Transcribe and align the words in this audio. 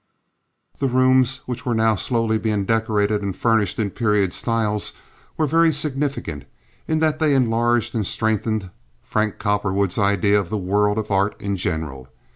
The 0.79 0.87
rooms, 0.87 1.41
which 1.45 1.63
were 1.63 1.75
now 1.75 1.93
slowly 1.93 2.39
being 2.39 2.65
decorated 2.65 3.21
and 3.21 3.35
furnished 3.35 3.77
in 3.77 3.91
period 3.91 4.33
styles 4.33 4.93
were 5.37 5.45
very 5.45 5.71
significant 5.71 6.45
in 6.87 6.97
that 7.01 7.19
they 7.19 7.35
enlarged 7.35 7.93
and 7.93 8.03
strengthened 8.03 8.71
Frank 9.03 9.37
Cowperwood's 9.37 9.99
idea 9.99 10.39
of 10.39 10.49
the 10.49 10.57
world 10.57 10.97
of 10.97 11.11
art 11.11 11.39
in 11.39 11.55
general. 11.55 12.07